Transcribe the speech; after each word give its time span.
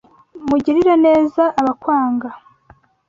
Mugirire 0.47 0.93
neza 1.07 1.43
abakwanga. 1.59 2.29